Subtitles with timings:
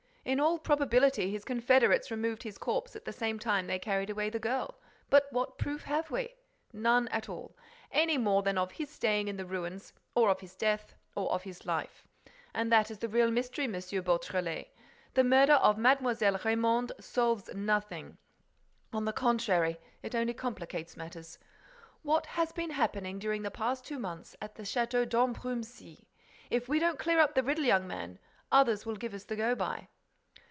[0.23, 4.11] In all probability, his confederates removed his corpse at the same time that they carried
[4.11, 4.77] away the girl;
[5.09, 6.35] but what proof have we?
[6.71, 7.55] None at all.
[7.91, 11.41] Any more than of his staying in the ruins, or of his death, or of
[11.41, 12.05] his life.
[12.53, 13.71] And that is the real mystery, M.
[13.71, 14.67] Beautrelet.
[15.15, 15.95] The murder of Mlle.
[15.97, 18.19] Raymonde solves nothing.
[18.93, 21.39] On the contrary, it only complicates matters.
[22.03, 26.05] What has been happening during the past two months at the Château d'Ambrumésy?
[26.51, 28.19] If we don't clear up the riddle, young man,
[28.51, 29.87] others will give us the go by."